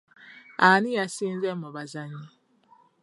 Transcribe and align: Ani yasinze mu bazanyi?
Ani 0.69 0.89
yasinze 0.97 1.49
mu 1.59 1.67
bazanyi? 1.75 2.25